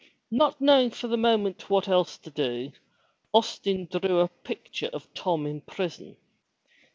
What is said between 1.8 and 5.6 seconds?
else to do, Austin drew a picture of Tom